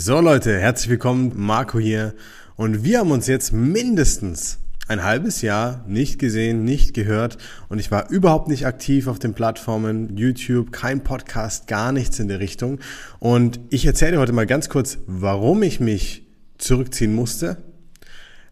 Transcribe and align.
So 0.00 0.20
Leute, 0.20 0.56
herzlich 0.60 0.90
willkommen, 0.90 1.32
Marco 1.34 1.80
hier. 1.80 2.14
Und 2.54 2.84
wir 2.84 3.00
haben 3.00 3.10
uns 3.10 3.26
jetzt 3.26 3.52
mindestens 3.52 4.60
ein 4.86 5.02
halbes 5.02 5.42
Jahr 5.42 5.84
nicht 5.88 6.20
gesehen, 6.20 6.62
nicht 6.62 6.94
gehört. 6.94 7.36
Und 7.68 7.80
ich 7.80 7.90
war 7.90 8.08
überhaupt 8.08 8.46
nicht 8.46 8.64
aktiv 8.64 9.08
auf 9.08 9.18
den 9.18 9.34
Plattformen, 9.34 10.16
YouTube, 10.16 10.70
kein 10.70 11.02
Podcast, 11.02 11.66
gar 11.66 11.90
nichts 11.90 12.20
in 12.20 12.28
der 12.28 12.38
Richtung. 12.38 12.78
Und 13.18 13.58
ich 13.70 13.86
erzähle 13.86 14.20
heute 14.20 14.32
mal 14.32 14.46
ganz 14.46 14.68
kurz, 14.68 14.98
warum 15.08 15.64
ich 15.64 15.80
mich 15.80 16.28
zurückziehen 16.58 17.12
musste, 17.12 17.56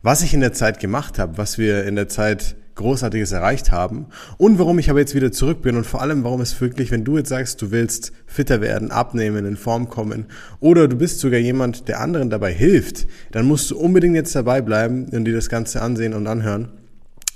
was 0.02 0.22
ich 0.22 0.34
in 0.34 0.40
der 0.40 0.52
Zeit 0.52 0.80
gemacht 0.80 1.20
habe, 1.20 1.38
was 1.38 1.58
wir 1.58 1.84
in 1.84 1.94
der 1.94 2.08
Zeit 2.08 2.56
Großartiges 2.76 3.32
erreicht 3.32 3.72
haben 3.72 4.06
und 4.38 4.58
warum 4.58 4.78
ich 4.78 4.90
aber 4.90 5.00
jetzt 5.00 5.14
wieder 5.14 5.32
zurück 5.32 5.62
bin 5.62 5.76
und 5.76 5.84
vor 5.84 6.00
allem, 6.00 6.22
warum 6.24 6.40
es 6.40 6.60
wirklich, 6.60 6.90
wenn 6.90 7.04
du 7.04 7.16
jetzt 7.16 7.30
sagst, 7.30 7.60
du 7.60 7.70
willst 7.70 8.12
fitter 8.26 8.60
werden, 8.60 8.90
abnehmen, 8.90 9.44
in 9.46 9.56
Form 9.56 9.88
kommen 9.88 10.26
oder 10.60 10.86
du 10.86 10.96
bist 10.96 11.20
sogar 11.20 11.40
jemand, 11.40 11.88
der 11.88 12.00
anderen 12.00 12.30
dabei 12.30 12.52
hilft, 12.52 13.06
dann 13.32 13.46
musst 13.46 13.70
du 13.70 13.78
unbedingt 13.78 14.14
jetzt 14.14 14.34
dabei 14.34 14.60
bleiben 14.60 15.06
und 15.06 15.24
dir 15.24 15.34
das 15.34 15.48
Ganze 15.48 15.82
ansehen 15.82 16.14
und 16.14 16.26
anhören. 16.26 16.68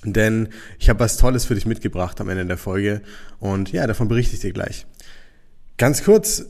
Denn 0.05 0.49
ich 0.79 0.89
habe 0.89 1.01
was 1.01 1.17
Tolles 1.17 1.45
für 1.45 1.55
dich 1.55 1.67
mitgebracht 1.67 2.21
am 2.21 2.29
Ende 2.29 2.47
der 2.47 2.57
Folge 2.57 3.03
und 3.39 3.73
ja, 3.73 3.87
davon 3.87 4.09
berichte 4.09 4.35
ich 4.35 4.41
dir 4.41 4.53
gleich. 4.53 4.87
Ganz 5.77 6.05
kurz, 6.05 6.45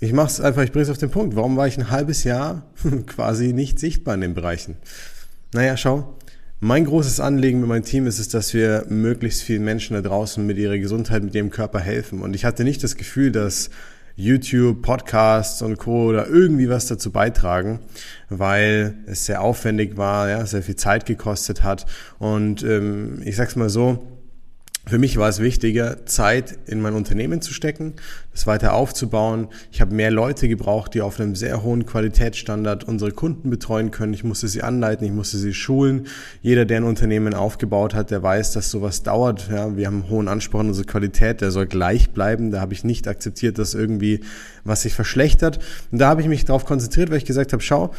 ich 0.00 0.12
mache 0.12 0.28
es 0.28 0.40
einfach, 0.40 0.62
ich 0.62 0.72
bringe 0.72 0.84
es 0.84 0.90
auf 0.90 0.98
den 0.98 1.10
Punkt. 1.10 1.34
Warum 1.34 1.56
war 1.56 1.66
ich 1.66 1.76
ein 1.76 1.90
halbes 1.90 2.24
Jahr 2.24 2.70
quasi 3.06 3.52
nicht 3.52 3.78
sichtbar 3.78 4.14
in 4.14 4.20
den 4.20 4.34
Bereichen? 4.34 4.76
Naja, 5.52 5.76
schau, 5.76 6.16
mein 6.60 6.84
großes 6.84 7.20
Anliegen 7.20 7.60
mit 7.60 7.68
meinem 7.68 7.84
Team 7.84 8.06
ist 8.06 8.18
es, 8.18 8.28
dass 8.28 8.52
wir 8.52 8.86
möglichst 8.88 9.42
vielen 9.42 9.64
Menschen 9.64 9.94
da 9.94 10.02
draußen 10.02 10.44
mit 10.44 10.58
ihrer 10.58 10.78
Gesundheit, 10.78 11.22
mit 11.22 11.34
ihrem 11.34 11.50
Körper 11.50 11.78
helfen. 11.78 12.20
Und 12.20 12.34
ich 12.34 12.44
hatte 12.44 12.64
nicht 12.64 12.82
das 12.82 12.96
Gefühl, 12.96 13.30
dass 13.30 13.70
YouTube, 14.16 14.82
Podcasts 14.82 15.62
und 15.62 15.78
Co. 15.78 16.06
oder 16.06 16.26
irgendwie 16.26 16.68
was 16.68 16.86
dazu 16.86 17.12
beitragen, 17.12 17.78
weil 18.28 18.96
es 19.06 19.26
sehr 19.26 19.40
aufwendig 19.42 19.96
war, 19.96 20.28
ja, 20.28 20.44
sehr 20.44 20.62
viel 20.62 20.74
Zeit 20.74 21.06
gekostet 21.06 21.62
hat. 21.62 21.86
Und 22.18 22.64
ähm, 22.64 23.22
ich 23.24 23.36
sag's 23.36 23.54
mal 23.54 23.68
so, 23.68 24.17
für 24.88 24.98
mich 24.98 25.18
war 25.18 25.28
es 25.28 25.40
wichtiger, 25.40 26.06
Zeit 26.06 26.58
in 26.66 26.80
mein 26.80 26.94
Unternehmen 26.94 27.42
zu 27.42 27.52
stecken, 27.52 27.94
das 28.32 28.46
weiter 28.46 28.72
aufzubauen. 28.72 29.48
Ich 29.70 29.80
habe 29.80 29.94
mehr 29.94 30.10
Leute 30.10 30.48
gebraucht, 30.48 30.94
die 30.94 31.02
auf 31.02 31.20
einem 31.20 31.36
sehr 31.36 31.62
hohen 31.62 31.84
Qualitätsstandard 31.84 32.84
unsere 32.84 33.12
Kunden 33.12 33.50
betreuen 33.50 33.90
können. 33.90 34.14
Ich 34.14 34.24
musste 34.24 34.48
sie 34.48 34.62
anleiten, 34.62 35.06
ich 35.06 35.12
musste 35.12 35.36
sie 35.36 35.52
schulen. 35.52 36.06
Jeder, 36.40 36.64
der 36.64 36.78
ein 36.78 36.84
Unternehmen 36.84 37.34
aufgebaut 37.34 37.94
hat, 37.94 38.10
der 38.10 38.22
weiß, 38.22 38.52
dass 38.52 38.70
sowas 38.70 39.02
dauert. 39.02 39.48
Ja, 39.50 39.76
wir 39.76 39.86
haben 39.86 40.02
einen 40.02 40.10
hohen 40.10 40.28
Anspruch 40.28 40.60
an 40.60 40.68
unsere 40.68 40.86
Qualität, 40.86 41.40
der 41.40 41.50
soll 41.50 41.66
gleich 41.66 42.10
bleiben. 42.10 42.50
Da 42.50 42.60
habe 42.60 42.72
ich 42.72 42.84
nicht 42.84 43.08
akzeptiert, 43.08 43.58
dass 43.58 43.74
irgendwie 43.74 44.20
was 44.64 44.82
sich 44.82 44.94
verschlechtert. 44.94 45.58
Und 45.90 45.98
da 45.98 46.08
habe 46.08 46.22
ich 46.22 46.28
mich 46.28 46.44
darauf 46.44 46.64
konzentriert, 46.64 47.10
weil 47.10 47.18
ich 47.18 47.24
gesagt 47.24 47.52
habe, 47.52 47.62
schau, 47.62 47.92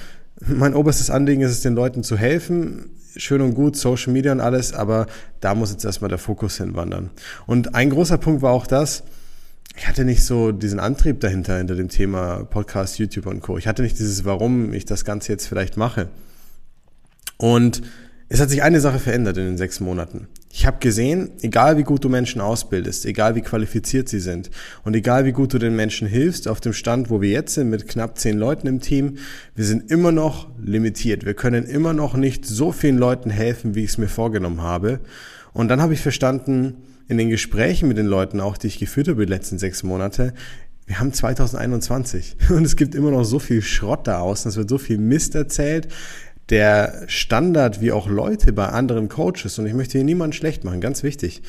mein 0.46 0.74
oberstes 0.74 1.10
Anliegen 1.10 1.42
ist 1.42 1.52
es, 1.52 1.62
den 1.62 1.76
Leuten 1.76 2.04
zu 2.04 2.18
helfen. 2.18 2.92
Schön 3.16 3.42
und 3.42 3.56
gut, 3.56 3.76
Social 3.76 4.14
Media 4.14 4.32
und 4.32 4.40
alles, 4.40 4.74
aber 4.74 5.08
da 5.40 5.56
muss 5.56 5.72
jetzt 5.72 5.84
erstmal 5.84 6.10
der 6.10 6.20
Fokus 6.20 6.58
hinwandern. 6.58 7.10
Und 7.48 7.76
ein 7.76 7.90
großer 7.90 8.18
Punkt 8.18 8.42
war 8.42 8.52
auch 8.52 8.68
das, 8.68 9.04
ich 9.76 9.88
hatte 9.88 10.04
nicht 10.04 10.24
so 10.24 10.52
diesen 10.52 10.80
Antrieb 10.80 11.20
dahinter, 11.22 11.58
hinter 11.58 11.76
dem 11.76 11.90
Thema 11.90 12.44
Podcast, 12.44 13.00
YouTube 13.00 13.28
und 13.28 13.42
Co. 13.42 13.58
Ich 13.58 13.68
hatte 13.68 13.82
nicht 13.82 13.98
dieses, 13.98 14.26
warum 14.26 14.74
ich 14.74 14.86
das 14.86 15.06
Ganze 15.06 15.32
jetzt 15.32 15.48
vielleicht 15.48 15.78
mache. 15.78 16.10
Und 17.38 17.82
es 18.28 18.40
hat 18.40 18.50
sich 18.50 18.62
eine 18.62 18.82
Sache 18.82 19.00
verändert 19.00 19.38
in 19.38 19.46
den 19.46 19.58
sechs 19.58 19.80
Monaten. 19.80 20.28
Ich 20.52 20.66
habe 20.66 20.80
gesehen, 20.80 21.30
egal 21.42 21.78
wie 21.78 21.84
gut 21.84 22.04
du 22.04 22.10
Menschen 22.10 22.42
ausbildest, 22.42 23.06
egal 23.06 23.36
wie 23.36 23.42
qualifiziert 23.42 24.10
sie 24.10 24.20
sind 24.20 24.50
und 24.84 24.96
egal 24.96 25.26
wie 25.26 25.32
gut 25.32 25.54
du 25.54 25.60
den 25.60 25.76
Menschen 25.76 26.08
hilfst, 26.08 26.48
auf 26.48 26.60
dem 26.60 26.74
Stand, 26.74 27.12
wo 27.12 27.22
wir 27.22 27.30
jetzt 27.30 27.54
sind, 27.54 27.70
mit 27.70 27.88
knapp 27.88 28.18
zehn 28.18 28.38
Leuten 28.38 28.66
im 28.66 28.80
Team, 28.80 29.18
wir 29.56 29.66
sind 29.66 29.92
immer 29.92 30.12
noch 30.12 30.48
limitiert. 30.60 31.24
Wir 31.24 31.36
können 31.36 31.66
immer 31.66 31.94
noch 31.94 32.16
nicht 32.16 32.48
so 32.48 32.72
vielen 32.72 32.98
Leuten 32.98 33.30
helfen, 33.30 33.76
wie 33.76 33.84
ich 33.84 33.92
es 33.92 33.98
mir 34.00 34.08
vorgenommen 34.08 34.62
habe. 34.62 35.00
Und 35.54 35.68
dann 35.68 35.82
habe 35.82 35.94
ich 35.94 36.02
verstanden, 36.02 36.78
in 37.08 37.18
den 37.18 37.30
Gesprächen 37.30 37.88
mit 37.88 37.98
den 37.98 38.06
Leuten 38.08 38.40
auch, 38.40 38.58
die 38.58 38.68
ich 38.68 38.80
geführt 38.80 39.08
habe 39.08 39.26
die 39.26 39.32
letzten 39.32 39.60
sechs 39.60 39.84
Monate, 39.84 40.34
wir 40.90 41.00
haben 41.00 41.14
2021 41.14 42.38
und 42.50 42.66
es 42.66 42.76
gibt 42.76 42.96
immer 42.96 43.12
noch 43.12 43.24
so 43.24 43.38
viel 43.38 43.62
Schrott 43.62 44.08
da 44.08 44.20
außen, 44.20 44.50
es 44.50 44.58
wird 44.58 44.70
so 44.70 44.80
viel 44.80 44.98
Mist 44.98 45.36
erzählt 45.36 45.88
der 46.50 47.04
Standard, 47.08 47.82
wie 47.82 47.92
auch 47.92 48.10
Leute 48.10 48.54
bei 48.54 48.68
anderen 48.68 49.10
Coaches, 49.10 49.60
und 49.60 49.66
ich 49.66 49.74
möchte 49.74 49.98
hier 49.98 50.06
niemanden 50.06 50.34
schlecht 50.34 50.64
machen, 50.64 50.82
ganz 50.82 51.04
wichtig, 51.04 51.42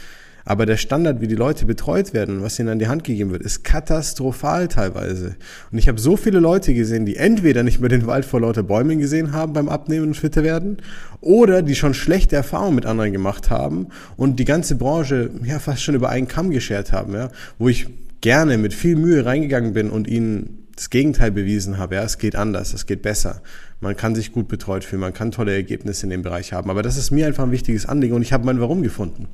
aber 0.44 0.66
der 0.66 0.78
Standard, 0.78 1.20
wie 1.20 1.28
die 1.28 1.34
Leute 1.34 1.66
betreut 1.66 2.14
werden 2.14 2.38
und 2.38 2.42
was 2.42 2.58
ihnen 2.58 2.70
an 2.70 2.78
die 2.78 2.88
Hand 2.88 3.04
gegeben 3.04 3.30
wird, 3.30 3.42
ist 3.42 3.62
katastrophal 3.62 4.68
teilweise. 4.68 5.36
Und 5.70 5.78
ich 5.78 5.86
habe 5.86 6.00
so 6.00 6.16
viele 6.16 6.40
Leute 6.40 6.72
gesehen, 6.72 7.04
die 7.04 7.16
entweder 7.16 7.62
nicht 7.62 7.80
mehr 7.80 7.90
den 7.90 8.06
Wald 8.06 8.24
vor 8.24 8.40
lauter 8.40 8.62
Bäumen 8.62 8.98
gesehen 8.98 9.32
haben 9.32 9.52
beim 9.52 9.68
Abnehmen 9.68 10.08
und 10.08 10.16
fitter 10.16 10.42
werden, 10.42 10.78
oder 11.20 11.62
die 11.62 11.74
schon 11.74 11.94
schlechte 11.94 12.36
Erfahrungen 12.36 12.74
mit 12.74 12.86
anderen 12.86 13.12
gemacht 13.12 13.50
haben 13.50 13.88
und 14.16 14.38
die 14.38 14.44
ganze 14.44 14.76
Branche 14.76 15.30
ja 15.44 15.58
fast 15.58 15.82
schon 15.82 15.94
über 15.94 16.08
einen 16.08 16.28
Kamm 16.28 16.50
geschert 16.50 16.92
haben, 16.92 17.12
ja, 17.14 17.30
wo 17.58 17.68
ich 17.68 17.86
gerne 18.20 18.58
mit 18.58 18.74
viel 18.74 18.96
Mühe 18.96 19.24
reingegangen 19.24 19.72
bin 19.72 19.90
und 19.90 20.08
ihnen 20.08 20.66
das 20.80 20.88
Gegenteil 20.88 21.30
bewiesen 21.30 21.76
habe. 21.76 21.96
Ja, 21.96 22.04
es 22.04 22.16
geht 22.16 22.36
anders, 22.36 22.72
es 22.72 22.86
geht 22.86 23.02
besser. 23.02 23.42
Man 23.80 23.98
kann 23.98 24.14
sich 24.14 24.32
gut 24.32 24.48
betreut 24.48 24.82
fühlen, 24.82 25.00
man 25.00 25.12
kann 25.12 25.30
tolle 25.30 25.52
Ergebnisse 25.52 26.06
in 26.06 26.10
dem 26.10 26.22
Bereich 26.22 26.54
haben. 26.54 26.70
Aber 26.70 26.82
das 26.82 26.96
ist 26.96 27.10
mir 27.10 27.26
einfach 27.26 27.44
ein 27.44 27.50
wichtiges 27.50 27.84
Anliegen 27.84 28.14
und 28.14 28.22
ich 28.22 28.32
habe 28.32 28.46
mein 28.46 28.62
Warum 28.62 28.80
gefunden. 28.80 29.26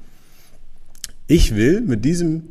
Ich 1.28 1.54
will 1.54 1.82
mit 1.82 2.04
diesem, 2.04 2.48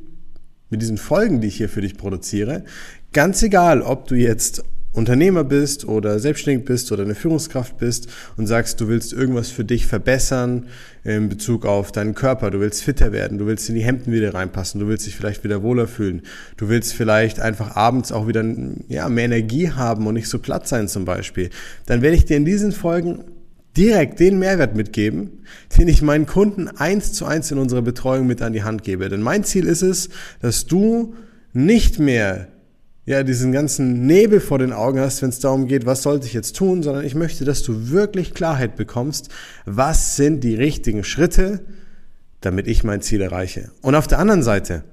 mit 0.70 0.82
diesen 0.82 0.98
Folgen, 0.98 1.42
die 1.42 1.50
ich 1.50 1.58
hier 1.58 1.68
für 1.68 1.82
dich 1.82 1.98
produziere, 1.98 2.64
ganz 3.12 3.44
egal, 3.44 3.82
ob 3.82 4.08
du 4.08 4.16
jetzt 4.16 4.64
Unternehmer 4.96 5.44
bist 5.44 5.86
oder 5.88 6.20
selbstständig 6.20 6.66
bist 6.66 6.92
oder 6.92 7.04
eine 7.04 7.16
Führungskraft 7.16 7.78
bist 7.78 8.08
und 8.38 8.48
sagst, 8.48 8.80
du 8.80 8.88
willst 8.88 9.14
irgendwas 9.14 9.50
für 9.50 9.66
dich 9.66 9.86
verbessern 9.86 10.68
in 11.04 11.30
Bezug 11.30 11.66
auf 11.66 11.92
deinen 11.92 12.16
Körper, 12.16 12.50
du 12.50 12.60
willst 12.60 12.82
fitter 12.82 13.12
werden, 13.12 13.38
du 13.38 13.46
willst 13.46 13.70
in 13.70 13.76
die 13.76 13.84
Hemden 13.84 14.12
wieder 14.12 14.34
reinpassen, 14.34 14.80
du 14.80 14.88
willst 14.88 15.06
dich 15.06 15.16
vielleicht 15.16 15.44
wieder 15.44 15.62
wohler 15.62 15.88
fühlen, 15.88 16.22
du 16.58 16.70
willst 16.70 16.94
vielleicht 16.94 17.40
einfach 17.40 17.76
abends 17.76 18.12
auch 18.12 18.28
wieder 18.28 18.44
ja, 18.88 19.10
mehr 19.10 19.26
Energie 19.26 19.70
haben 19.70 20.08
und 20.08 20.14
nicht 20.16 20.30
so 20.30 20.40
platt 20.40 20.68
sein 20.68 20.88
zum 20.88 21.06
Beispiel, 21.06 21.50
dann 21.86 22.02
werde 22.02 22.16
ich 22.16 22.26
dir 22.26 22.38
in 22.38 22.46
diesen 22.46 22.72
Folgen 22.72 23.26
direkt 23.78 24.20
den 24.20 24.40
Mehrwert 24.40 24.76
mitgeben, 24.76 25.44
den 25.78 25.88
ich 25.88 26.02
meinen 26.02 26.26
Kunden 26.26 26.70
eins 26.70 27.14
zu 27.14 27.26
eins 27.26 27.52
in 27.52 27.58
unserer 27.58 27.82
Betreuung 27.82 28.26
mit 28.26 28.42
an 28.42 28.54
die 28.54 28.64
Hand 28.64 28.84
gebe. 28.84 29.10
Denn 29.10 29.22
mein 29.22 29.44
Ziel 29.44 29.66
ist 29.66 29.82
es, 29.82 30.10
dass 30.42 30.66
du 30.66 31.14
nicht 31.54 32.00
mehr 32.00 32.48
ja, 33.06 33.22
diesen 33.24 33.52
ganzen 33.52 34.08
Nebel 34.08 34.40
vor 34.40 34.58
den 34.58 34.74
Augen 34.74 35.00
hast, 35.00 35.22
wenn 35.22 35.30
es 35.30 35.40
darum 35.40 35.68
geht, 35.68 35.86
was 35.86 36.02
sollte 36.02 36.26
ich 36.26 36.34
jetzt 36.34 36.56
tun, 36.56 36.82
sondern 36.82 37.06
ich 37.06 37.14
möchte, 37.14 37.46
dass 37.46 37.62
du 37.62 37.92
wirklich 37.92 38.34
Klarheit 38.34 38.76
bekommst, 38.76 39.30
was 39.66 40.16
sind 40.16 40.44
die 40.44 40.56
richtigen 40.56 41.04
Schritte, 41.04 41.66
damit 42.42 42.68
ich 42.68 42.84
mein 42.84 43.02
Ziel 43.02 43.22
erreiche. 43.22 43.72
Und 43.82 43.96
auf 43.96 44.08
der 44.08 44.20
anderen 44.20 44.42
Seite 44.42 44.84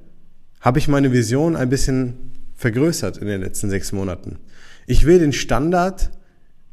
habe 0.61 0.79
ich 0.79 0.89
meine 0.89 1.13
Vision 1.13 1.57
ein 1.57 1.71
bisschen 1.71 2.33
vergrößert 2.55 3.17
in 3.17 3.27
den 3.27 3.41
letzten 3.41 3.71
sechs 3.71 3.93
Monaten. 3.93 4.39
Ich 4.87 5.07
will 5.07 5.19
den 5.19 5.33
Standard, 5.33 6.11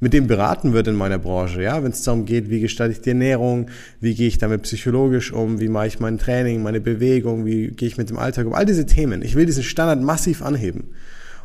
mit 0.01 0.13
dem 0.13 0.27
beraten 0.27 0.73
wird 0.73 0.88
in 0.88 0.95
meiner 0.95 1.19
Branche, 1.19 1.61
ja, 1.61 1.83
wenn 1.83 1.91
es 1.91 2.03
darum 2.03 2.25
geht, 2.25 2.50
wie 2.50 2.59
gestalte 2.59 2.94
ich 2.94 3.01
die 3.01 3.09
Ernährung, 3.09 3.69
wie 4.00 4.13
gehe 4.13 4.27
ich 4.27 4.38
damit 4.38 4.63
psychologisch 4.63 5.31
um, 5.31 5.59
wie 5.59 5.69
mache 5.69 5.88
ich 5.88 6.00
mein 6.00 6.17
Training, 6.17 6.63
meine 6.63 6.79
Bewegung, 6.81 7.45
wie 7.45 7.67
gehe 7.67 7.88
ich 7.88 7.97
mit 7.97 8.09
dem 8.09 8.17
Alltag 8.17 8.45
um, 8.45 8.53
all 8.53 8.66
diese 8.66 8.85
Themen. 8.85 9.21
Ich 9.21 9.35
will 9.35 9.45
diesen 9.45 9.63
Standard 9.63 10.01
massiv 10.01 10.41
anheben. 10.41 10.89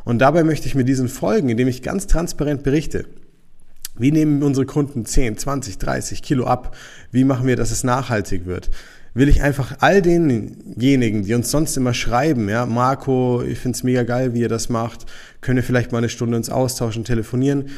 Und 0.05 0.19
dabei 0.19 0.43
möchte 0.43 0.67
ich 0.67 0.75
mit 0.75 0.87
diesen 0.87 1.09
Folgen, 1.09 1.49
indem 1.49 1.67
ich 1.67 1.81
ganz 1.81 2.07
transparent 2.07 2.63
berichte, 2.63 3.05
wie 3.97 4.11
nehmen 4.11 4.43
unsere 4.43 4.65
Kunden 4.65 5.05
10, 5.05 5.37
20, 5.37 5.77
30 5.77 6.21
Kilo 6.21 6.45
ab? 6.45 6.75
Wie 7.11 7.23
machen 7.23 7.47
wir, 7.47 7.55
dass 7.55 7.71
es 7.71 7.83
nachhaltig 7.83 8.45
wird? 8.45 8.69
Will 9.13 9.29
ich 9.29 9.41
einfach 9.41 9.77
all 9.79 10.01
denjenigen, 10.01 11.23
die 11.23 11.33
uns 11.33 11.49
sonst 11.49 11.77
immer 11.77 11.93
schreiben, 11.93 12.49
ja, 12.49 12.65
Marco, 12.65 13.41
ich 13.41 13.57
find's 13.57 13.83
mega 13.83 14.03
geil, 14.03 14.33
wie 14.33 14.41
ihr 14.41 14.49
das 14.49 14.67
macht, 14.67 15.05
können 15.39 15.55
wir 15.55 15.63
vielleicht 15.63 15.93
mal 15.93 15.99
eine 15.99 16.09
Stunde 16.09 16.35
uns 16.35 16.49
austauschen, 16.49 17.05
telefonieren, 17.05 17.69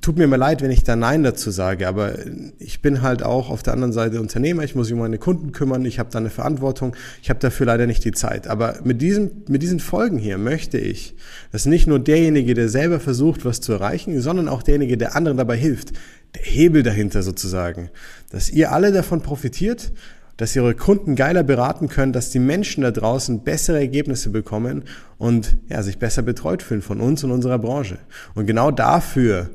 tut 0.00 0.18
mir 0.18 0.26
mal 0.26 0.36
leid, 0.36 0.60
wenn 0.60 0.70
ich 0.70 0.84
da 0.84 0.96
Nein 0.96 1.22
dazu 1.22 1.50
sage, 1.50 1.88
aber 1.88 2.14
ich 2.58 2.82
bin 2.82 3.00
halt 3.00 3.22
auch 3.22 3.48
auf 3.48 3.62
der 3.62 3.72
anderen 3.72 3.92
Seite 3.92 4.20
Unternehmer, 4.20 4.62
ich 4.62 4.74
muss 4.74 4.88
mich 4.88 4.94
um 4.94 5.00
meine 5.00 5.18
Kunden 5.18 5.52
kümmern, 5.52 5.84
ich 5.84 5.98
habe 5.98 6.10
da 6.10 6.18
eine 6.18 6.30
Verantwortung, 6.30 6.94
ich 7.22 7.30
habe 7.30 7.40
dafür 7.40 7.66
leider 7.66 7.86
nicht 7.86 8.04
die 8.04 8.12
Zeit. 8.12 8.48
Aber 8.48 8.80
mit, 8.84 9.00
diesem, 9.00 9.30
mit 9.48 9.62
diesen 9.62 9.80
Folgen 9.80 10.18
hier 10.18 10.36
möchte 10.36 10.78
ich, 10.78 11.14
dass 11.52 11.64
nicht 11.64 11.86
nur 11.86 11.98
derjenige, 11.98 12.54
der 12.54 12.68
selber 12.68 13.00
versucht, 13.00 13.44
was 13.44 13.60
zu 13.60 13.72
erreichen, 13.72 14.20
sondern 14.20 14.48
auch 14.48 14.62
derjenige, 14.62 14.98
der 14.98 15.16
anderen 15.16 15.38
dabei 15.38 15.56
hilft, 15.56 15.92
der 16.34 16.42
Hebel 16.42 16.82
dahinter 16.82 17.22
sozusagen, 17.22 17.88
dass 18.30 18.50
ihr 18.50 18.72
alle 18.72 18.92
davon 18.92 19.22
profitiert, 19.22 19.92
dass 20.36 20.54
ihr 20.54 20.62
eure 20.62 20.74
Kunden 20.74 21.16
geiler 21.16 21.42
beraten 21.42 21.88
könnt, 21.88 22.14
dass 22.14 22.30
die 22.30 22.38
Menschen 22.38 22.82
da 22.82 22.90
draußen 22.90 23.42
bessere 23.42 23.78
Ergebnisse 23.78 24.30
bekommen 24.30 24.84
und 25.16 25.56
ja, 25.68 25.82
sich 25.82 25.98
besser 25.98 26.22
betreut 26.22 26.62
fühlen 26.62 26.82
von 26.82 27.00
uns 27.00 27.24
und 27.24 27.32
unserer 27.32 27.58
Branche. 27.58 27.98
Und 28.34 28.46
genau 28.46 28.70
dafür 28.70 29.50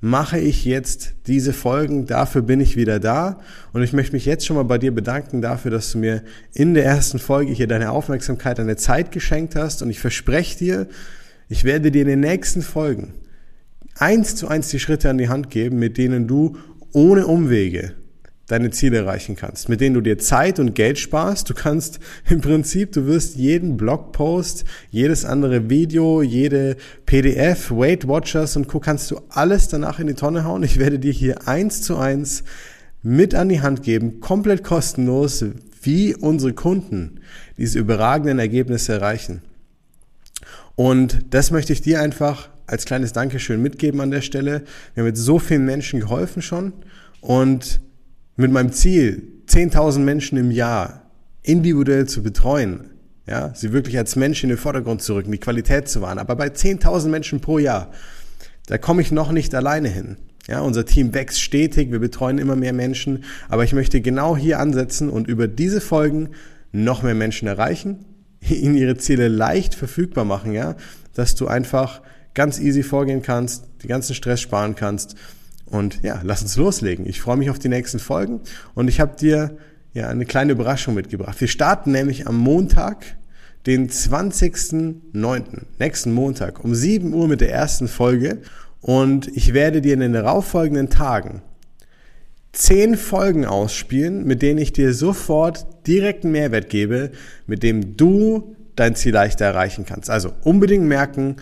mache 0.00 0.38
ich 0.38 0.64
jetzt 0.64 1.14
diese 1.26 1.52
Folgen. 1.52 2.06
Dafür 2.06 2.42
bin 2.42 2.60
ich 2.60 2.76
wieder 2.76 3.00
da. 3.00 3.40
Und 3.72 3.82
ich 3.82 3.92
möchte 3.92 4.12
mich 4.12 4.26
jetzt 4.26 4.46
schon 4.46 4.56
mal 4.56 4.64
bei 4.64 4.78
dir 4.78 4.94
bedanken 4.94 5.42
dafür, 5.42 5.70
dass 5.70 5.92
du 5.92 5.98
mir 5.98 6.22
in 6.52 6.74
der 6.74 6.84
ersten 6.84 7.18
Folge 7.18 7.52
hier 7.52 7.66
deine 7.66 7.90
Aufmerksamkeit, 7.90 8.58
deine 8.58 8.76
Zeit 8.76 9.10
geschenkt 9.10 9.56
hast. 9.56 9.82
Und 9.82 9.90
ich 9.90 9.98
verspreche 10.00 10.58
dir, 10.58 10.88
ich 11.48 11.64
werde 11.64 11.90
dir 11.90 12.02
in 12.02 12.08
den 12.08 12.20
nächsten 12.20 12.62
Folgen 12.62 13.14
eins 13.98 14.36
zu 14.36 14.48
eins 14.48 14.68
die 14.68 14.80
Schritte 14.80 15.08
an 15.10 15.18
die 15.18 15.28
Hand 15.28 15.50
geben, 15.50 15.78
mit 15.78 15.96
denen 15.96 16.26
du 16.26 16.56
ohne 16.92 17.26
Umwege 17.26 17.94
deine 18.46 18.70
Ziele 18.70 18.98
erreichen 18.98 19.36
kannst, 19.36 19.68
mit 19.68 19.80
denen 19.80 19.94
du 19.94 20.00
dir 20.00 20.18
Zeit 20.18 20.58
und 20.58 20.74
Geld 20.74 20.98
sparst. 20.98 21.50
Du 21.50 21.54
kannst 21.54 21.98
im 22.30 22.40
Prinzip, 22.40 22.92
du 22.92 23.06
wirst 23.06 23.36
jeden 23.36 23.76
Blogpost, 23.76 24.64
jedes 24.90 25.24
andere 25.24 25.68
Video, 25.68 26.22
jede 26.22 26.76
PDF, 27.06 27.70
Weight 27.70 28.06
Watchers 28.06 28.56
und 28.56 28.68
Co. 28.68 28.80
kannst 28.80 29.10
du 29.10 29.20
alles 29.28 29.68
danach 29.68 29.98
in 29.98 30.06
die 30.06 30.14
Tonne 30.14 30.44
hauen. 30.44 30.62
Ich 30.62 30.78
werde 30.78 30.98
dir 30.98 31.12
hier 31.12 31.48
eins 31.48 31.82
zu 31.82 31.96
eins 31.96 32.44
mit 33.02 33.34
an 33.34 33.48
die 33.48 33.60
Hand 33.60 33.82
geben, 33.82 34.20
komplett 34.20 34.64
kostenlos, 34.64 35.44
wie 35.82 36.14
unsere 36.14 36.52
Kunden 36.52 37.20
diese 37.56 37.78
überragenden 37.78 38.38
Ergebnisse 38.38 38.94
erreichen. 38.94 39.42
Und 40.74 41.24
das 41.30 41.50
möchte 41.50 41.72
ich 41.72 41.80
dir 41.80 42.00
einfach 42.00 42.48
als 42.66 42.84
kleines 42.84 43.12
Dankeschön 43.12 43.62
mitgeben 43.62 44.00
an 44.00 44.10
der 44.10 44.20
Stelle. 44.20 44.64
Wir 44.94 45.02
haben 45.02 45.08
jetzt 45.08 45.20
so 45.20 45.38
vielen 45.38 45.64
Menschen 45.64 46.00
geholfen 46.00 46.42
schon 46.42 46.72
und 47.20 47.80
mit 48.36 48.52
meinem 48.52 48.72
Ziel, 48.72 49.32
10.000 49.48 50.00
Menschen 50.00 50.38
im 50.38 50.50
Jahr 50.50 51.02
individuell 51.42 52.06
zu 52.06 52.22
betreuen, 52.22 52.90
ja, 53.26 53.52
sie 53.54 53.72
wirklich 53.72 53.96
als 53.98 54.14
Menschen 54.14 54.50
in 54.50 54.56
den 54.56 54.62
Vordergrund 54.62 55.02
zu 55.02 55.14
rücken, 55.14 55.32
die 55.32 55.38
Qualität 55.38 55.88
zu 55.88 56.00
wahren, 56.00 56.18
aber 56.18 56.36
bei 56.36 56.48
10.000 56.48 57.08
Menschen 57.08 57.40
pro 57.40 57.58
Jahr, 57.58 57.90
da 58.66 58.78
komme 58.78 59.02
ich 59.02 59.12
noch 59.12 59.32
nicht 59.32 59.54
alleine 59.54 59.88
hin. 59.88 60.16
Ja, 60.48 60.60
unser 60.60 60.84
Team 60.84 61.12
wächst 61.12 61.40
stetig, 61.40 61.90
wir 61.90 61.98
betreuen 61.98 62.38
immer 62.38 62.54
mehr 62.54 62.72
Menschen, 62.72 63.24
aber 63.48 63.64
ich 63.64 63.72
möchte 63.72 64.00
genau 64.00 64.36
hier 64.36 64.60
ansetzen 64.60 65.08
und 65.10 65.26
über 65.26 65.48
diese 65.48 65.80
Folgen 65.80 66.30
noch 66.70 67.02
mehr 67.02 67.14
Menschen 67.14 67.48
erreichen, 67.48 68.04
ihnen 68.40 68.76
ihre 68.76 68.96
Ziele 68.96 69.28
leicht 69.28 69.74
verfügbar 69.74 70.24
machen, 70.24 70.52
ja, 70.52 70.76
dass 71.14 71.34
du 71.34 71.48
einfach 71.48 72.02
ganz 72.34 72.60
easy 72.60 72.82
vorgehen 72.82 73.22
kannst, 73.22 73.64
die 73.82 73.88
ganzen 73.88 74.14
Stress 74.14 74.40
sparen 74.40 74.74
kannst 74.74 75.16
und 75.66 76.02
ja, 76.02 76.20
lass 76.22 76.42
uns 76.42 76.56
loslegen. 76.56 77.06
Ich 77.06 77.20
freue 77.20 77.36
mich 77.36 77.50
auf 77.50 77.58
die 77.58 77.68
nächsten 77.68 77.98
Folgen 77.98 78.40
und 78.74 78.88
ich 78.88 79.00
habe 79.00 79.16
dir 79.16 79.58
ja 79.92 80.08
eine 80.08 80.26
kleine 80.26 80.52
Überraschung 80.52 80.94
mitgebracht. 80.94 81.40
Wir 81.40 81.48
starten 81.48 81.90
nämlich 81.92 82.26
am 82.26 82.36
Montag, 82.36 83.16
den 83.66 83.90
20.09., 83.90 85.62
nächsten 85.78 86.12
Montag 86.12 86.62
um 86.62 86.74
7 86.74 87.12
Uhr 87.12 87.26
mit 87.26 87.40
der 87.40 87.52
ersten 87.52 87.88
Folge 87.88 88.42
und 88.80 89.28
ich 89.36 89.52
werde 89.54 89.80
dir 89.80 89.94
in 89.94 90.00
den 90.00 90.12
darauffolgenden 90.12 90.88
Tagen 90.90 91.42
zehn 92.52 92.96
Folgen 92.96 93.44
ausspielen, 93.44 94.24
mit 94.24 94.42
denen 94.42 94.58
ich 94.58 94.72
dir 94.72 94.94
sofort 94.94 95.66
direkten 95.86 96.30
Mehrwert 96.30 96.70
gebe, 96.70 97.10
mit 97.46 97.62
dem 97.62 97.96
du 97.96 98.56
dein 98.76 98.94
Ziel 98.94 99.12
leichter 99.12 99.44
erreichen 99.44 99.84
kannst. 99.86 100.10
Also 100.10 100.32
unbedingt 100.42 100.84
merken, 100.84 101.36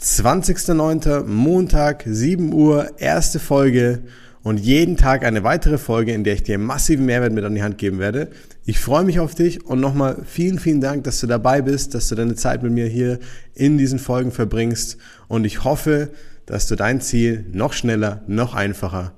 20.09. 0.00 1.24
Montag, 1.24 2.04
7 2.06 2.52
Uhr, 2.52 2.90
erste 2.98 3.38
Folge 3.38 4.02
und 4.42 4.58
jeden 4.58 4.96
Tag 4.96 5.24
eine 5.24 5.42
weitere 5.42 5.78
Folge, 5.78 6.12
in 6.12 6.22
der 6.22 6.34
ich 6.34 6.42
dir 6.42 6.58
massiven 6.58 7.06
Mehrwert 7.06 7.32
mit 7.32 7.44
an 7.44 7.54
die 7.54 7.62
Hand 7.62 7.78
geben 7.78 7.98
werde. 7.98 8.28
Ich 8.64 8.78
freue 8.78 9.04
mich 9.04 9.20
auf 9.20 9.34
dich 9.34 9.64
und 9.64 9.80
nochmal 9.80 10.22
vielen, 10.24 10.58
vielen 10.58 10.80
Dank, 10.80 11.04
dass 11.04 11.20
du 11.20 11.26
dabei 11.26 11.62
bist, 11.62 11.94
dass 11.94 12.08
du 12.08 12.14
deine 12.14 12.34
Zeit 12.34 12.62
mit 12.62 12.72
mir 12.72 12.86
hier 12.86 13.18
in 13.54 13.78
diesen 13.78 13.98
Folgen 13.98 14.32
verbringst 14.32 14.98
und 15.28 15.44
ich 15.44 15.64
hoffe, 15.64 16.10
dass 16.44 16.66
du 16.68 16.76
dein 16.76 17.00
Ziel 17.00 17.46
noch 17.52 17.72
schneller, 17.72 18.22
noch 18.26 18.54
einfacher 18.54 19.14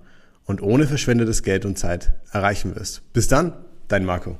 und 0.47 0.63
ohne 0.63 0.87
verschwendetes 0.87 1.43
Geld 1.43 1.67
und 1.67 1.77
Zeit 1.77 2.15
erreichen 2.33 2.75
wirst. 2.77 3.03
Bis 3.13 3.27
dann, 3.27 3.53
dein 3.89 4.05
Marco. 4.05 4.39